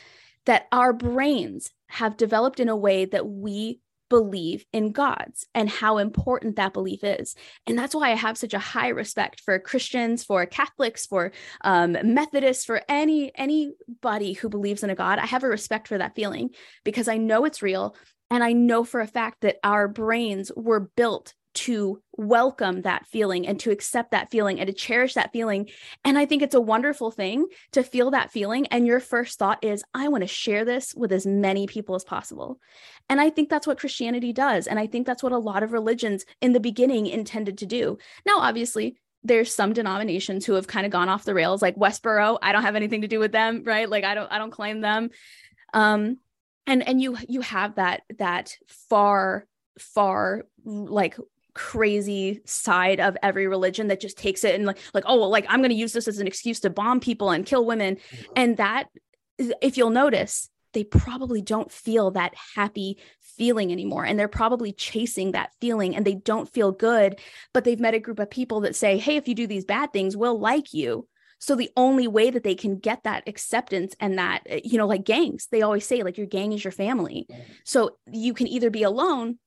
that 0.46 0.66
our 0.72 0.92
brains 0.92 1.70
have 1.94 2.16
developed 2.16 2.58
in 2.58 2.68
a 2.68 2.76
way 2.76 3.04
that 3.04 3.28
we 3.28 3.80
believe 4.10 4.64
in 4.72 4.90
gods 4.90 5.46
and 5.54 5.68
how 5.68 5.98
important 5.98 6.56
that 6.56 6.72
belief 6.72 7.04
is. 7.04 7.36
And 7.66 7.78
that's 7.78 7.94
why 7.94 8.10
I 8.10 8.16
have 8.16 8.36
such 8.36 8.52
a 8.52 8.58
high 8.58 8.88
respect 8.88 9.40
for 9.40 9.58
Christians, 9.60 10.24
for 10.24 10.44
Catholics, 10.44 11.06
for 11.06 11.30
um, 11.62 11.96
Methodists, 12.02 12.64
for 12.64 12.82
any 12.88 13.32
anybody 13.36 14.32
who 14.32 14.48
believes 14.48 14.82
in 14.82 14.90
a 14.90 14.94
God. 14.96 15.20
I 15.20 15.26
have 15.26 15.44
a 15.44 15.48
respect 15.48 15.86
for 15.86 15.98
that 15.98 16.16
feeling 16.16 16.50
because 16.84 17.06
I 17.06 17.16
know 17.16 17.44
it's 17.44 17.62
real. 17.62 17.96
And 18.28 18.42
I 18.42 18.52
know 18.52 18.82
for 18.82 19.00
a 19.00 19.06
fact 19.06 19.42
that 19.42 19.58
our 19.62 19.86
brains 19.86 20.50
were 20.56 20.90
built 20.96 21.34
to 21.54 22.02
welcome 22.16 22.82
that 22.82 23.06
feeling 23.06 23.46
and 23.46 23.58
to 23.60 23.70
accept 23.70 24.10
that 24.10 24.30
feeling 24.30 24.60
and 24.60 24.66
to 24.66 24.72
cherish 24.72 25.14
that 25.14 25.32
feeling. 25.32 25.68
And 26.04 26.18
I 26.18 26.26
think 26.26 26.42
it's 26.42 26.54
a 26.54 26.60
wonderful 26.60 27.10
thing 27.10 27.46
to 27.72 27.82
feel 27.82 28.10
that 28.10 28.30
feeling. 28.30 28.66
And 28.68 28.86
your 28.86 29.00
first 29.00 29.38
thought 29.38 29.62
is, 29.62 29.84
I 29.94 30.08
want 30.08 30.22
to 30.22 30.28
share 30.28 30.64
this 30.64 30.94
with 30.94 31.12
as 31.12 31.26
many 31.26 31.66
people 31.66 31.94
as 31.94 32.04
possible. 32.04 32.60
And 33.08 33.20
I 33.20 33.30
think 33.30 33.48
that's 33.48 33.66
what 33.66 33.78
Christianity 33.78 34.32
does. 34.32 34.66
And 34.66 34.78
I 34.78 34.86
think 34.86 35.06
that's 35.06 35.22
what 35.22 35.32
a 35.32 35.38
lot 35.38 35.62
of 35.62 35.72
religions 35.72 36.24
in 36.40 36.52
the 36.52 36.60
beginning 36.60 37.06
intended 37.06 37.58
to 37.58 37.66
do. 37.66 37.98
Now, 38.26 38.38
obviously, 38.38 38.96
there's 39.22 39.54
some 39.54 39.72
denominations 39.72 40.44
who 40.44 40.52
have 40.52 40.66
kind 40.66 40.84
of 40.84 40.92
gone 40.92 41.08
off 41.08 41.24
the 41.24 41.32
rails 41.32 41.62
like 41.62 41.76
westboro 41.76 42.36
i 42.42 42.52
don't 42.52 42.62
have 42.62 42.76
anything 42.76 43.00
to 43.00 43.08
do 43.08 43.18
with 43.18 43.32
them 43.32 43.62
right 43.64 43.88
like 43.88 44.04
i 44.04 44.14
don't 44.14 44.30
i 44.30 44.36
don't 44.36 44.50
claim 44.50 44.82
them 44.82 45.08
um 45.72 46.18
and 46.66 46.86
and 46.86 47.00
you 47.00 47.16
you 47.26 47.40
have 47.40 47.76
that 47.76 48.02
that 48.18 48.54
far 48.66 49.46
far 49.78 50.44
like 50.64 51.16
crazy 51.54 52.40
side 52.44 53.00
of 53.00 53.16
every 53.22 53.46
religion 53.46 53.88
that 53.88 54.00
just 54.00 54.18
takes 54.18 54.44
it 54.44 54.54
and 54.54 54.66
like 54.66 54.78
like 54.92 55.04
oh 55.06 55.18
well, 55.18 55.30
like 55.30 55.46
i'm 55.48 55.60
going 55.60 55.70
to 55.70 55.76
use 55.76 55.92
this 55.92 56.08
as 56.08 56.18
an 56.18 56.26
excuse 56.26 56.60
to 56.60 56.70
bomb 56.70 57.00
people 57.00 57.30
and 57.30 57.46
kill 57.46 57.64
women 57.64 57.96
mm-hmm. 57.96 58.32
and 58.36 58.56
that 58.56 58.88
if 59.38 59.76
you'll 59.76 59.90
notice 59.90 60.50
they 60.72 60.84
probably 60.84 61.40
don't 61.40 61.70
feel 61.70 62.10
that 62.10 62.34
happy 62.56 62.98
feeling 63.20 63.70
anymore 63.70 64.04
and 64.04 64.18
they're 64.18 64.28
probably 64.28 64.72
chasing 64.72 65.32
that 65.32 65.52
feeling 65.60 65.94
and 65.94 66.04
they 66.04 66.14
don't 66.14 66.52
feel 66.52 66.72
good 66.72 67.18
but 67.52 67.64
they've 67.64 67.80
met 67.80 67.94
a 67.94 68.00
group 68.00 68.18
of 68.18 68.30
people 68.30 68.60
that 68.60 68.76
say 68.76 68.98
hey 68.98 69.16
if 69.16 69.28
you 69.28 69.34
do 69.34 69.46
these 69.46 69.64
bad 69.64 69.92
things 69.92 70.16
we'll 70.16 70.38
like 70.38 70.72
you 70.72 71.06
so 71.44 71.56
the 71.56 71.70
only 71.76 72.08
way 72.08 72.30
that 72.30 72.42
they 72.42 72.54
can 72.54 72.78
get 72.78 73.02
that 73.02 73.24
acceptance 73.26 73.94
and 74.00 74.18
that, 74.18 74.44
eh, 74.46 74.60
you 74.64 74.78
know, 74.78 74.86
like 74.86 75.04
gangs, 75.04 75.46
they 75.50 75.60
always 75.60 75.84
say, 75.84 76.02
like, 76.02 76.16
your 76.16 76.26
gang 76.26 76.54
is 76.54 76.64
your 76.64 76.72
family. 76.72 77.26
So 77.64 77.98
you 78.10 78.32
can 78.32 78.46
either 78.46 78.70
be 78.70 78.82
alone 78.82 79.38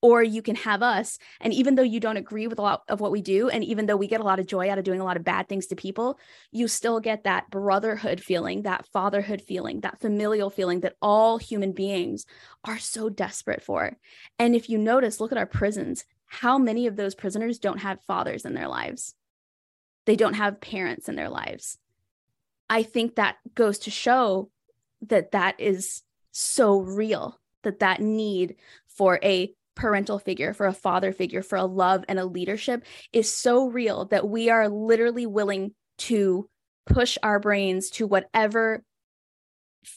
or 0.00 0.22
you 0.22 0.42
can 0.42 0.54
have 0.56 0.82
us. 0.82 1.18
And 1.40 1.52
even 1.52 1.74
though 1.74 1.82
you 1.82 2.00
don't 2.00 2.16
agree 2.16 2.46
with 2.46 2.58
a 2.58 2.62
lot 2.62 2.82
of 2.88 3.00
what 3.00 3.12
we 3.12 3.20
do, 3.20 3.48
and 3.48 3.64
even 3.64 3.86
though 3.86 3.96
we 3.96 4.06
get 4.06 4.20
a 4.20 4.24
lot 4.24 4.38
of 4.38 4.46
joy 4.46 4.70
out 4.70 4.78
of 4.78 4.84
doing 4.84 5.00
a 5.00 5.04
lot 5.04 5.16
of 5.16 5.24
bad 5.24 5.48
things 5.48 5.66
to 5.66 5.76
people, 5.76 6.18
you 6.52 6.68
still 6.68 7.00
get 7.00 7.24
that 7.24 7.50
brotherhood 7.50 8.20
feeling, 8.20 8.62
that 8.62 8.86
fatherhood 8.86 9.42
feeling, 9.42 9.80
that 9.80 10.00
familial 10.00 10.50
feeling 10.50 10.80
that 10.80 10.96
all 11.02 11.38
human 11.38 11.72
beings 11.72 12.26
are 12.64 12.78
so 12.78 13.08
desperate 13.08 13.62
for. 13.62 13.96
And 14.38 14.54
if 14.54 14.70
you 14.70 14.78
notice, 14.78 15.20
look 15.20 15.32
at 15.32 15.38
our 15.38 15.46
prisons. 15.46 16.04
How 16.26 16.58
many 16.58 16.86
of 16.86 16.96
those 16.96 17.14
prisoners 17.14 17.58
don't 17.58 17.78
have 17.78 18.04
fathers 18.04 18.44
in 18.44 18.54
their 18.54 18.68
lives? 18.68 19.14
they 20.08 20.16
don't 20.16 20.34
have 20.34 20.62
parents 20.62 21.10
in 21.10 21.16
their 21.16 21.28
lives. 21.28 21.76
I 22.70 22.82
think 22.82 23.16
that 23.16 23.36
goes 23.54 23.80
to 23.80 23.90
show 23.90 24.48
that 25.02 25.32
that 25.32 25.60
is 25.60 26.02
so 26.32 26.78
real, 26.78 27.38
that 27.62 27.80
that 27.80 28.00
need 28.00 28.56
for 28.86 29.20
a 29.22 29.52
parental 29.78 30.18
figure, 30.18 30.52
for 30.52 30.66
a 30.66 30.72
father 30.74 31.12
figure, 31.12 31.42
for 31.42 31.56
a 31.56 31.64
love 31.64 32.04
and 32.08 32.18
a 32.18 32.24
leadership 32.24 32.84
is 33.12 33.32
so 33.32 33.68
real 33.68 34.06
that 34.06 34.28
we 34.28 34.50
are 34.50 34.68
literally 34.68 35.24
willing 35.24 35.72
to 35.98 36.48
push 36.84 37.16
our 37.22 37.38
brains 37.38 37.90
to 37.90 38.06
whatever 38.06 38.82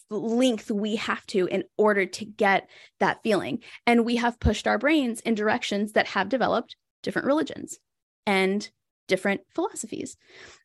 length 0.09 0.69
we 0.69 0.97
have 0.97 1.25
to 1.25 1.47
in 1.47 1.63
order 1.77 2.05
to 2.05 2.23
get 2.23 2.69
that 2.99 3.23
feeling. 3.23 3.59
And 3.87 4.05
we 4.05 4.17
have 4.17 4.39
pushed 4.39 4.67
our 4.67 4.77
brains 4.77 5.19
in 5.21 5.35
directions 5.35 5.93
that 5.93 6.07
have 6.07 6.29
developed 6.29 6.75
different 7.01 7.25
religions 7.25 7.79
and 8.25 8.69
different 9.07 9.41
philosophies. 9.53 10.15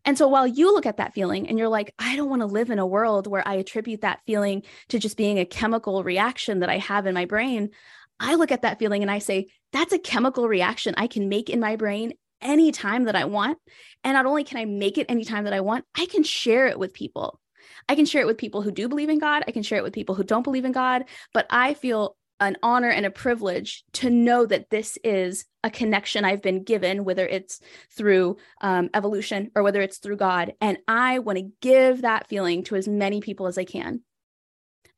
And 0.04 0.16
so 0.16 0.28
while 0.28 0.46
you 0.46 0.72
look 0.72 0.86
at 0.86 0.98
that 0.98 1.14
feeling 1.14 1.48
and 1.48 1.58
you're 1.58 1.68
like, 1.68 1.94
I 1.98 2.16
don't 2.16 2.28
want 2.28 2.42
to 2.42 2.46
live 2.46 2.70
in 2.70 2.78
a 2.78 2.86
world 2.86 3.26
where 3.26 3.46
I 3.48 3.54
attribute 3.54 4.02
that 4.02 4.20
feeling 4.26 4.62
to 4.90 4.98
just 4.98 5.16
being 5.16 5.38
a 5.38 5.46
chemical 5.46 6.04
reaction 6.04 6.60
that 6.60 6.68
I 6.68 6.78
have 6.78 7.06
in 7.06 7.14
my 7.14 7.24
brain, 7.24 7.70
I 8.18 8.34
look 8.34 8.52
at 8.52 8.62
that 8.62 8.78
feeling 8.78 9.02
and 9.02 9.10
I 9.10 9.18
say, 9.18 9.48
that's 9.72 9.92
a 9.92 9.98
chemical 9.98 10.48
reaction 10.48 10.94
I 10.96 11.06
can 11.06 11.28
make 11.28 11.50
in 11.50 11.60
my 11.60 11.76
brain 11.76 12.14
anytime 12.40 13.04
that 13.04 13.16
I 13.16 13.24
want. 13.24 13.58
And 14.04 14.14
not 14.14 14.26
only 14.26 14.44
can 14.44 14.58
I 14.58 14.64
make 14.64 14.98
it 14.98 15.06
anytime 15.08 15.44
that 15.44 15.52
I 15.52 15.60
want, 15.60 15.84
I 15.96 16.06
can 16.06 16.22
share 16.22 16.66
it 16.66 16.78
with 16.78 16.92
people. 16.92 17.40
I 17.88 17.94
can 17.94 18.06
share 18.06 18.22
it 18.22 18.26
with 18.26 18.38
people 18.38 18.62
who 18.62 18.70
do 18.70 18.88
believe 18.88 19.08
in 19.08 19.18
God. 19.18 19.44
I 19.46 19.50
can 19.50 19.62
share 19.62 19.78
it 19.78 19.84
with 19.84 19.92
people 19.92 20.14
who 20.14 20.24
don't 20.24 20.42
believe 20.42 20.64
in 20.64 20.72
God. 20.72 21.04
But 21.34 21.46
I 21.50 21.74
feel 21.74 22.16
an 22.38 22.56
honor 22.62 22.90
and 22.90 23.06
a 23.06 23.10
privilege 23.10 23.84
to 23.94 24.10
know 24.10 24.44
that 24.44 24.68
this 24.70 24.98
is 25.02 25.46
a 25.64 25.70
connection 25.70 26.24
I've 26.24 26.42
been 26.42 26.64
given, 26.64 27.04
whether 27.04 27.26
it's 27.26 27.60
through 27.96 28.36
um, 28.60 28.90
evolution 28.92 29.50
or 29.54 29.62
whether 29.62 29.80
it's 29.80 29.98
through 29.98 30.18
God. 30.18 30.52
And 30.60 30.78
I 30.86 31.18
want 31.20 31.38
to 31.38 31.50
give 31.60 32.02
that 32.02 32.28
feeling 32.28 32.62
to 32.64 32.76
as 32.76 32.86
many 32.86 33.20
people 33.20 33.46
as 33.46 33.56
I 33.56 33.64
can. 33.64 34.02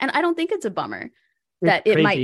And 0.01 0.11
I 0.11 0.21
don't 0.21 0.35
think 0.35 0.51
it's 0.51 0.65
a 0.65 0.71
bummer 0.71 1.11
that 1.63 1.83
it 1.87 1.97
might. 2.05 2.19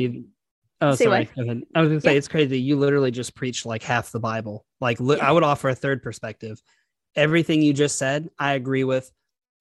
Oh, 0.81 0.95
sorry. 0.95 1.29
I 1.37 1.43
was 1.43 1.89
going 1.89 1.91
to 1.91 2.01
say 2.01 2.13
yeah. 2.13 2.19
it's 2.19 2.29
crazy. 2.29 2.61
You 2.61 2.77
literally 2.77 3.11
just 3.11 3.35
preached 3.35 3.65
like 3.65 3.83
half 3.83 4.11
the 4.11 4.21
Bible. 4.21 4.67
Like, 4.81 5.01
li- 5.01 5.17
yeah. 5.17 5.29
I 5.29 5.33
would 5.33 5.45
offer 5.45 5.69
a 5.69 5.75
third 5.75 6.03
perspective. 6.03 6.61
Everything 7.17 7.63
you 7.63 7.73
just 7.73 7.97
said, 7.97 8.29
I 8.39 8.53
agree 8.55 8.85
with 8.85 9.11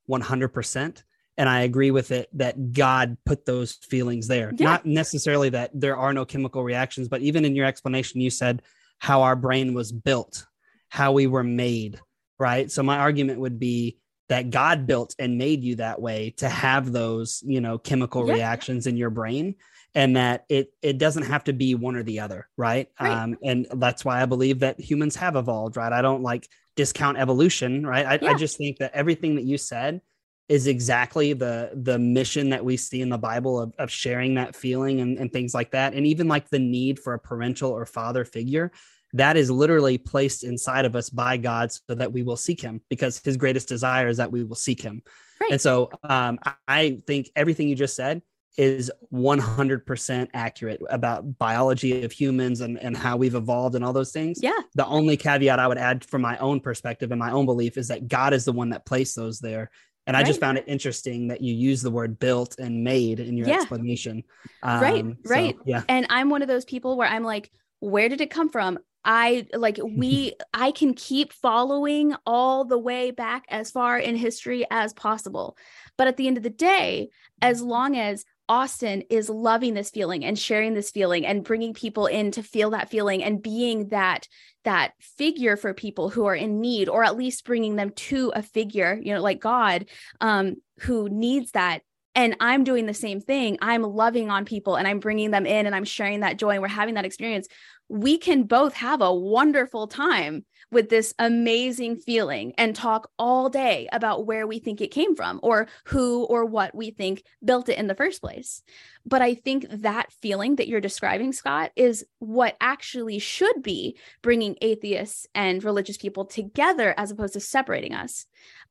100% 0.09 1.03
and 1.37 1.49
I 1.49 1.61
agree 1.61 1.91
with 1.91 2.11
it 2.11 2.29
that 2.33 2.73
God 2.73 3.17
put 3.25 3.45
those 3.45 3.73
feelings 3.73 4.27
there. 4.27 4.53
Yeah. 4.55 4.65
Not 4.65 4.85
necessarily 4.85 5.49
that 5.49 5.71
there 5.73 5.97
are 5.97 6.13
no 6.13 6.25
chemical 6.25 6.63
reactions, 6.63 7.07
but 7.07 7.21
even 7.21 7.45
in 7.45 7.55
your 7.55 7.65
explanation, 7.65 8.21
you 8.21 8.29
said 8.29 8.61
how 8.99 9.23
our 9.23 9.35
brain 9.35 9.73
was 9.73 9.91
built, 9.91 10.45
how 10.89 11.11
we 11.11 11.27
were 11.27 11.43
made, 11.43 11.99
right? 12.39 12.71
So 12.71 12.83
my 12.83 12.97
argument 12.97 13.39
would 13.39 13.59
be 13.59 13.97
that 14.29 14.49
God 14.49 14.87
built 14.87 15.15
and 15.19 15.37
made 15.37 15.63
you 15.63 15.75
that 15.75 16.01
way 16.01 16.31
to 16.37 16.47
have 16.49 16.91
those, 16.91 17.43
you 17.45 17.61
know, 17.61 17.77
chemical 17.77 18.27
yeah. 18.27 18.33
reactions 18.33 18.87
in 18.87 18.95
your 18.95 19.09
brain 19.09 19.55
and 19.95 20.15
that 20.15 20.45
it 20.49 20.73
it 20.81 20.97
doesn't 20.97 21.23
have 21.23 21.43
to 21.45 21.53
be 21.53 21.75
one 21.75 21.95
or 21.95 22.03
the 22.03 22.19
other, 22.19 22.47
right? 22.57 22.89
right? 22.99 23.11
Um, 23.11 23.37
and 23.43 23.67
that's 23.75 24.03
why 24.03 24.21
I 24.21 24.25
believe 24.25 24.59
that 24.59 24.79
humans 24.79 25.15
have 25.17 25.35
evolved, 25.35 25.77
right? 25.77 25.93
I 25.93 26.01
don't 26.01 26.23
like 26.23 26.47
discount 26.75 27.17
evolution, 27.17 27.85
right? 27.85 28.05
I, 28.05 28.19
yeah. 28.21 28.31
I 28.31 28.33
just 28.33 28.57
think 28.57 28.77
that 28.79 28.91
everything 28.93 29.35
that 29.35 29.43
you 29.43 29.57
said 29.57 30.01
is 30.49 30.67
exactly 30.67 31.33
the 31.33 31.71
the 31.73 31.97
mission 31.97 32.49
that 32.49 32.63
we 32.63 32.75
see 32.75 33.01
in 33.01 33.09
the 33.09 33.17
bible 33.17 33.59
of, 33.59 33.73
of 33.79 33.89
sharing 33.89 34.35
that 34.35 34.55
feeling 34.55 34.99
and, 34.99 35.17
and 35.17 35.31
things 35.31 35.53
like 35.53 35.71
that 35.71 35.93
and 35.93 36.05
even 36.05 36.27
like 36.27 36.49
the 36.49 36.59
need 36.59 36.99
for 36.99 37.13
a 37.13 37.19
parental 37.19 37.71
or 37.71 37.85
father 37.85 38.25
figure 38.25 38.71
that 39.13 39.37
is 39.37 39.49
literally 39.49 39.97
placed 39.97 40.43
inside 40.43 40.83
of 40.83 40.95
us 40.95 41.09
by 41.09 41.37
god 41.37 41.71
so 41.71 41.95
that 41.95 42.11
we 42.11 42.23
will 42.23 42.35
seek 42.35 42.59
him 42.59 42.81
because 42.89 43.19
his 43.23 43.37
greatest 43.37 43.69
desire 43.69 44.07
is 44.07 44.17
that 44.17 44.31
we 44.31 44.43
will 44.43 44.55
seek 44.55 44.81
him 44.81 45.01
right. 45.39 45.51
and 45.51 45.61
so 45.61 45.89
um, 46.03 46.37
i 46.67 46.99
think 47.07 47.29
everything 47.35 47.69
you 47.69 47.75
just 47.75 47.95
said 47.95 48.21
is 48.57 48.91
100% 49.11 50.27
accurate 50.33 50.81
about 50.89 51.37
biology 51.37 52.03
of 52.03 52.11
humans 52.11 52.61
and, 52.61 52.77
and 52.79 52.95
how 52.95 53.17
we've 53.17 53.35
evolved 53.35 53.75
and 53.75 53.83
all 53.83 53.93
those 53.93 54.11
things. 54.11 54.39
Yeah. 54.41 54.59
The 54.75 54.85
only 54.85 55.17
caveat 55.17 55.59
I 55.59 55.67
would 55.67 55.77
add 55.77 56.05
from 56.05 56.21
my 56.21 56.37
own 56.37 56.59
perspective 56.59 57.11
and 57.11 57.19
my 57.19 57.31
own 57.31 57.45
belief 57.45 57.77
is 57.77 57.87
that 57.87 58.07
God 58.07 58.33
is 58.33 58.45
the 58.45 58.51
one 58.51 58.69
that 58.69 58.85
placed 58.85 59.15
those 59.15 59.39
there. 59.39 59.71
And 60.05 60.15
right. 60.15 60.25
I 60.25 60.27
just 60.27 60.39
found 60.39 60.57
it 60.57 60.65
interesting 60.67 61.29
that 61.29 61.41
you 61.41 61.53
use 61.53 61.81
the 61.81 61.91
word 61.91 62.19
built 62.19 62.59
and 62.59 62.83
made 62.83 63.19
in 63.19 63.37
your 63.37 63.47
yeah. 63.47 63.55
explanation. 63.55 64.23
Um, 64.61 64.81
right, 64.81 65.05
right. 65.25 65.55
So, 65.55 65.63
yeah. 65.65 65.83
And 65.87 66.05
I'm 66.09 66.29
one 66.29 66.41
of 66.41 66.47
those 66.47 66.65
people 66.65 66.97
where 66.97 67.07
I'm 67.07 67.23
like, 67.23 67.49
where 67.79 68.09
did 68.09 68.21
it 68.21 68.29
come 68.29 68.49
from? 68.49 68.79
I 69.05 69.47
like 69.53 69.79
we 69.83 70.33
I 70.53 70.71
can 70.71 70.93
keep 70.93 71.33
following 71.33 72.15
all 72.25 72.65
the 72.65 72.77
way 72.77 73.11
back 73.11 73.45
as 73.49 73.71
far 73.71 73.97
in 73.97 74.15
history 74.15 74.65
as 74.69 74.93
possible. 74.93 75.57
But 75.97 76.07
at 76.07 76.17
the 76.17 76.27
end 76.27 76.37
of 76.37 76.43
the 76.43 76.49
day, 76.49 77.09
as 77.41 77.61
long 77.61 77.97
as 77.97 78.25
Austin 78.49 79.03
is 79.09 79.29
loving 79.29 79.73
this 79.73 79.89
feeling 79.89 80.25
and 80.25 80.37
sharing 80.37 80.73
this 80.73 80.91
feeling 80.91 81.25
and 81.25 81.43
bringing 81.43 81.73
people 81.73 82.07
in 82.07 82.31
to 82.31 82.43
feel 82.43 82.71
that 82.71 82.89
feeling 82.89 83.23
and 83.23 83.41
being 83.41 83.87
that 83.89 84.27
that 84.63 84.93
figure 84.99 85.57
for 85.57 85.73
people 85.73 86.09
who 86.09 86.25
are 86.25 86.35
in 86.35 86.61
need 86.61 86.89
or 86.89 87.03
at 87.03 87.17
least 87.17 87.45
bringing 87.45 87.75
them 87.75 87.89
to 87.91 88.31
a 88.35 88.43
figure 88.43 88.99
you 89.01 89.13
know 89.13 89.21
like 89.21 89.39
god 89.39 89.85
um 90.21 90.55
who 90.81 91.07
needs 91.09 91.51
that. 91.51 91.81
And 92.15 92.35
i'm 92.39 92.63
doing 92.63 92.85
the 92.85 92.93
same 92.93 93.21
thing. 93.21 93.57
I'm 93.61 93.81
loving 93.83 94.29
on 94.29 94.45
people 94.45 94.75
and 94.75 94.87
i'm 94.87 94.99
bringing 94.99 95.31
them 95.31 95.45
in 95.45 95.65
and 95.65 95.75
i'm 95.75 95.85
sharing 95.85 96.19
that 96.19 96.37
joy 96.37 96.51
and 96.51 96.61
we're 96.61 96.67
having 96.67 96.95
that 96.95 97.05
experience. 97.05 97.47
We 97.89 98.17
can 98.17 98.43
both 98.43 98.73
have 98.75 99.01
a 99.01 99.13
wonderful 99.13 99.87
time 99.87 100.45
with 100.73 100.89
this 100.89 101.13
amazing 101.19 101.97
feeling 101.97 102.53
and 102.57 102.75
talk 102.75 103.09
all 103.17 103.49
day 103.49 103.87
about 103.91 104.25
where 104.25 104.45
we 104.47 104.59
think 104.59 104.81
it 104.81 104.91
came 104.91 105.15
from 105.15 105.39
or 105.43 105.67
who 105.85 106.23
or 106.25 106.45
what 106.45 106.75
we 106.75 106.91
think 106.91 107.23
built 107.43 107.69
it 107.69 107.77
in 107.77 107.87
the 107.87 107.95
first 107.95 108.21
place. 108.21 108.61
But 109.05 109.21
I 109.21 109.35
think 109.35 109.67
that 109.69 110.11
feeling 110.11 110.55
that 110.55 110.67
you're 110.67 110.81
describing, 110.81 111.33
Scot, 111.33 111.71
is 111.75 112.05
what 112.19 112.55
actually 112.61 113.19
should 113.19 113.61
be 113.61 113.97
bringing 114.21 114.55
atheists 114.61 115.27
and 115.35 115.63
religious 115.63 115.97
people 115.97 116.25
together 116.25 116.93
as 116.97 117.11
opposed 117.11 117.33
to 117.33 117.39
separating 117.39 117.93
us. 117.93 118.25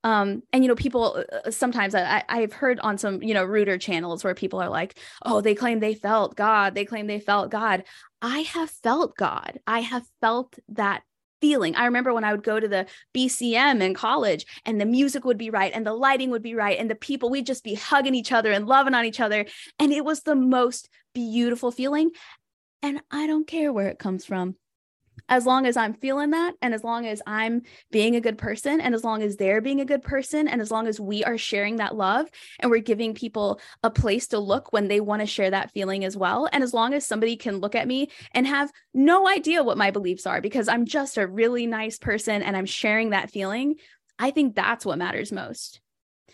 Um, 0.05 0.43
and 0.53 0.65
you 0.65 0.69
know, 0.69 0.75
people 0.75 1.25
uh, 1.33 1.37
uh, 1.47 1.51
sometimes 1.51 1.95
I, 1.95 2.25
I've 2.29 2.53
heard 2.53 2.81
on 2.81 2.99
some 2.99 3.23
you 3.23 3.35
know 3.35 3.45
ruder 3.45 3.79
channels 3.79 4.25
where 4.25 4.35
people 4.35 4.61
are 4.61 4.69
like, 4.69 4.99
"Oh, 5.25 5.41
they 5.41 5.55
claim 5.55 5.79
they 5.79 5.95
felt 5.95 6.35
God. 6.35 6.75
They 6.75 6.85
claim 6.85 7.07
they 7.07 7.21
felt 7.21 7.51
God." 7.51 7.85
I 8.21 8.41
have 8.41 8.71
felt 8.71 9.17
God. 9.17 9.61
I 9.67 9.81
have 9.81 10.05
felt 10.21 10.59
that 10.71 11.03
feeling. 11.43 11.77
I 11.77 11.85
remember 11.85 12.15
when 12.15 12.25
I 12.25 12.33
would 12.33 12.45
go 12.45 12.59
to 12.59 12.69
the 12.69 12.87
BCM 13.13 13.83
in 13.83 13.93
college 13.93 14.47
and 14.65 14.81
the 14.81 14.87
music 14.87 15.25
would 15.25 15.37
be 15.37 15.51
right 15.51 15.73
and 15.75 15.85
the 15.85 15.93
lighting 15.93 16.31
would 16.31 16.43
be 16.43 16.55
right 16.55 16.79
and 16.79 16.89
the 16.89 16.95
people 16.95 17.29
we'd 17.29 17.47
just 17.47 17.65
be 17.65 17.75
hugging 17.75 18.15
each 18.15 18.33
other 18.33 18.53
and 18.53 18.67
loving 18.67 18.95
on 18.95 19.05
each 19.05 19.21
other 19.21 19.45
and 19.79 19.93
it 19.93 20.05
was 20.05 20.23
the 20.23 20.37
most 20.37 20.89
beautiful 21.15 21.71
feeling 21.71 22.13
and 22.81 23.03
I 23.11 23.27
don't 23.27 23.47
care 23.47 23.73
where 23.73 23.89
it 23.89 23.99
comes 23.99 24.25
from. 24.25 24.57
As 25.33 25.47
long 25.47 25.65
as 25.65 25.79
I'm 25.79 25.95
feeling 25.95 26.33
that, 26.33 26.57
and 26.61 26.75
as 26.75 26.85
long 26.85 27.07
as 27.07 27.23
I'm 27.27 27.63
being 27.91 28.17
a 28.17 28.21
good 28.21 28.37
person, 28.37 28.83
and 28.83 28.95
as 28.95 29.03
long 29.03 29.23
as 29.23 29.37
they're 29.37 29.63
being 29.63 29.81
a 29.81 29.87
good 29.87 30.03
person, 30.03 30.47
and 30.47 30.61
as 30.61 30.71
long 30.71 30.87
as 30.87 31.01
we 31.01 31.25
are 31.25 31.39
sharing 31.39 31.77
that 31.77 31.97
love 31.97 32.29
and 32.61 32.71
we're 32.71 32.83
giving 32.83 33.15
people 33.15 33.59
a 33.83 33.89
place 33.89 34.27
to 34.29 34.39
look 34.39 34.75
when 34.75 34.89
they 34.89 35.01
want 35.01 35.21
to 35.21 35.27
share 35.27 35.51
that 35.51 35.71
feeling 35.71 36.05
as 36.05 36.19
well. 36.19 36.51
And 36.53 36.63
as 36.63 36.75
long 36.75 36.93
as 36.93 37.07
somebody 37.07 37.37
can 37.37 37.57
look 37.57 37.75
at 37.75 37.89
me 37.89 38.11
and 38.33 38.47
have 38.47 38.71
no 38.93 39.27
idea 39.27 39.65
what 39.65 39.79
my 39.79 39.91
beliefs 39.91 40.27
are 40.27 40.43
because 40.43 40.69
I'm 40.69 40.85
just 40.85 41.17
a 41.17 41.27
really 41.27 41.67
nice 41.67 41.97
person 41.97 42.43
and 42.43 42.55
I'm 42.55 42.67
sharing 42.67 43.11
that 43.11 43.31
feeling, 43.31 43.77
I 44.19 44.33
think 44.33 44.55
that's 44.55 44.85
what 44.85 44.99
matters 44.99 45.33
most. 45.33 45.81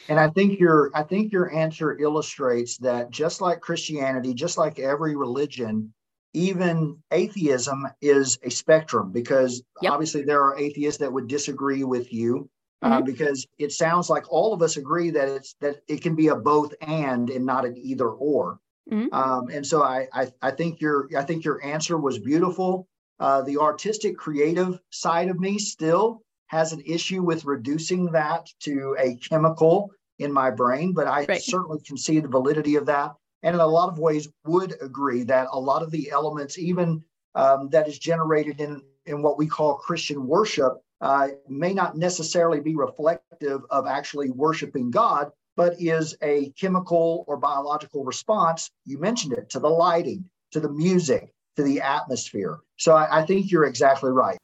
And 0.09 0.19
I 0.19 0.29
think 0.29 0.59
your 0.59 0.91
I 0.93 1.05
think 1.05 1.31
your 1.31 1.55
answer 1.55 1.97
illustrates 1.97 2.79
that 2.79 3.11
just 3.11 3.41
like 3.41 3.61
Christianity, 3.61 4.35
just 4.35 4.59
like 4.59 4.81
every 4.81 5.15
religion, 5.15 5.95
even 6.35 6.97
atheism 7.11 7.87
is 8.01 8.39
a 8.43 8.51
spectrum 8.51 9.11
because 9.13 9.63
yep. 9.83 9.93
obviously 9.93 10.23
there 10.23 10.43
are 10.43 10.59
atheists 10.59 11.01
that 11.01 11.13
would 11.13 11.27
disagree 11.27 11.85
with 11.85 12.13
you 12.13 12.49
uh, 12.83 12.87
mm-hmm. 12.87 12.99
uh, 12.99 13.01
because 13.03 13.47
it 13.59 13.73
sounds 13.73 14.11
like 14.11 14.31
all 14.31 14.53
of 14.53 14.63
us 14.63 14.77
agree 14.77 15.11
that 15.11 15.29
it's 15.29 15.55
that 15.61 15.77
it 15.89 16.03
can 16.03 16.15
be 16.15 16.29
a 16.29 16.37
both 16.37 16.75
and 16.81 17.31
and 17.31 17.45
not 17.45 17.65
an 17.65 17.77
either 17.77 18.09
or. 18.09 18.61
Mm-hmm. 18.91 19.13
Um, 19.13 19.49
and 19.49 19.67
so 19.67 19.83
I, 19.83 20.07
I 20.13 20.33
I 20.43 20.51
think 20.51 20.81
your 20.81 21.09
I 21.17 21.23
think 21.23 21.45
your 21.45 21.65
answer 21.65 21.99
was 21.99 22.19
beautiful. 22.19 22.87
Uh, 23.21 23.43
the 23.43 23.59
artistic 23.59 24.17
creative 24.17 24.79
side 24.91 25.29
of 25.29 25.41
me 25.41 25.59
still 25.59 26.23
has 26.47 26.73
an 26.73 26.81
issue 26.87 27.23
with 27.23 27.45
reducing 27.45 28.07
that 28.13 28.47
to 28.61 28.97
a 28.99 29.17
chemical 29.17 29.91
in 30.19 30.33
my 30.33 30.51
brain, 30.51 30.93
but 30.93 31.07
I 31.07 31.25
right. 31.25 31.43
certainly 31.43 31.81
can 31.81 31.97
see 31.97 32.21
the 32.21 32.29
validity 32.29 32.77
of 32.77 32.87
that. 32.87 33.13
And 33.43 33.55
in 33.55 33.61
a 33.61 33.67
lot 33.67 33.89
of 33.89 33.99
ways, 33.99 34.29
would 34.45 34.75
agree 34.81 35.23
that 35.25 35.49
a 35.53 35.61
lot 35.61 35.83
of 35.83 35.91
the 35.91 36.11
elements, 36.11 36.59
even 36.59 37.05
um, 37.35 37.69
that 37.71 37.89
is 37.89 37.99
generated 37.99 38.61
in, 38.61 38.83
in 39.07 39.23
what 39.23 39.39
we 39.39 39.47
call 39.47 39.75
Christian 39.75 40.27
worship, 40.27 40.75
uh, 41.01 41.29
may 41.49 41.73
not 41.73 41.97
necessarily 41.97 42.61
be 42.61 42.75
reflective 42.75 43.63
of 43.71 43.87
actually 43.87 44.31
worshiping 44.31 44.91
God, 44.91 45.31
but 45.57 45.81
is 45.81 46.17
a 46.23 46.51
chemical 46.51 47.25
or 47.29 47.37
biological 47.37 48.05
response. 48.05 48.71
You 48.85 48.99
mentioned 48.99 49.35
it 49.35 49.51
to 49.51 49.61
the 49.61 49.69
lighting, 49.69 50.25
to 50.53 50.61
the 50.61 50.71
music, 50.71 51.33
to 51.57 51.63
the 51.63 51.81
atmosphere. 51.81 52.59
So 52.77 52.95
I, 52.95 53.21
I 53.21 53.27
think 53.27 53.51
you're 53.51 53.65
exactly 53.65 54.11
right. 54.11 54.39